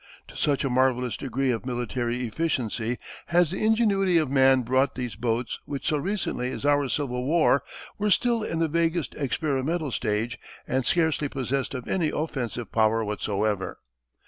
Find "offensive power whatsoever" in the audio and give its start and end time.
12.09-13.77